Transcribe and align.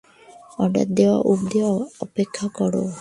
Order 0.59 0.87
দেয়া 0.97 1.15
অব্ধি 1.31 1.59
অপেক্ষা 2.05 2.45
কর। 2.57 2.73